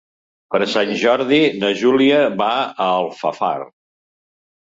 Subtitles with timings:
[0.53, 2.47] Per Sant Jordi na Júlia va
[2.87, 3.53] a Alfafar.